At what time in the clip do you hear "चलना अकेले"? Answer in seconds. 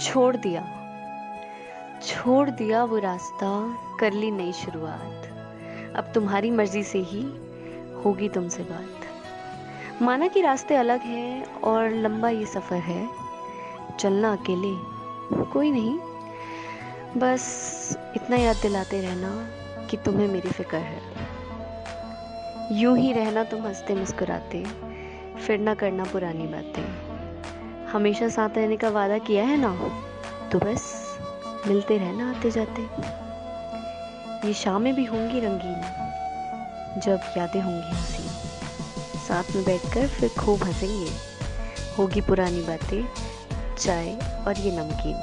13.98-14.92